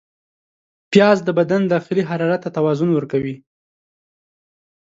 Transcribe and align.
پیاز 0.91 1.17
د 1.23 1.29
بدن 1.39 1.61
داخلي 1.73 2.03
حرارت 2.09 2.39
ته 2.45 2.49
توازن 2.57 2.89
ورکوي 2.93 3.35